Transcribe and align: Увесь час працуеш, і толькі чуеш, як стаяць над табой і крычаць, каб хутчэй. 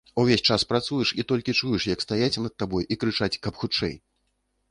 Увесь 0.21 0.43
час 0.53 0.61
працуеш, 0.69 1.11
і 1.23 1.25
толькі 1.31 1.53
чуеш, 1.59 1.85
як 1.91 1.99
стаяць 2.05 2.41
над 2.45 2.55
табой 2.63 2.87
і 2.95 2.99
крычаць, 3.03 3.39
каб 3.49 3.61
хутчэй. 3.65 3.93